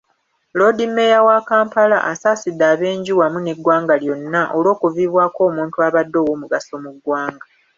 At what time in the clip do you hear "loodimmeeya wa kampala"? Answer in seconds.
0.57-1.97